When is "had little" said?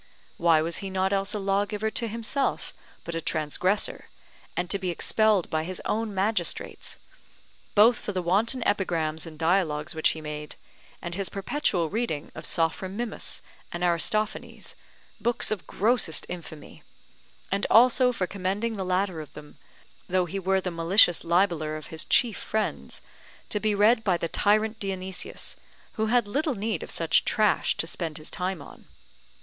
26.07-26.55